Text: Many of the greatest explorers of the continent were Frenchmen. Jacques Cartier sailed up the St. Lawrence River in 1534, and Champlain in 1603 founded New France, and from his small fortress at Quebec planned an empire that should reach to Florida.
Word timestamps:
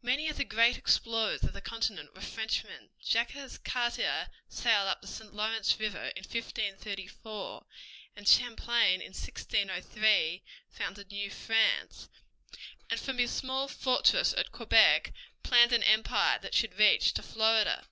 Many 0.00 0.28
of 0.28 0.36
the 0.36 0.44
greatest 0.44 0.78
explorers 0.78 1.42
of 1.42 1.54
the 1.54 1.60
continent 1.60 2.14
were 2.14 2.20
Frenchmen. 2.20 2.90
Jacques 3.04 3.34
Cartier 3.64 4.30
sailed 4.48 4.86
up 4.86 5.00
the 5.00 5.08
St. 5.08 5.34
Lawrence 5.34 5.80
River 5.80 6.12
in 6.14 6.22
1534, 6.22 7.66
and 8.14 8.28
Champlain 8.28 9.00
in 9.00 9.08
1603 9.08 10.44
founded 10.68 11.10
New 11.10 11.30
France, 11.32 12.08
and 12.90 13.00
from 13.00 13.18
his 13.18 13.32
small 13.32 13.66
fortress 13.66 14.32
at 14.34 14.52
Quebec 14.52 15.12
planned 15.42 15.72
an 15.72 15.82
empire 15.82 16.38
that 16.40 16.54
should 16.54 16.78
reach 16.78 17.12
to 17.14 17.22
Florida. 17.24 17.88